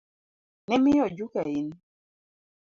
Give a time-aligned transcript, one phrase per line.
[0.67, 1.67] Nimiyo ojuka in.